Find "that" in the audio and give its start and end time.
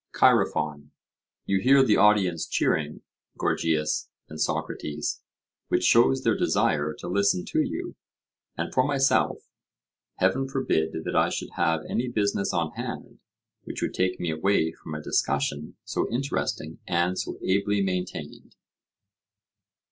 11.05-11.15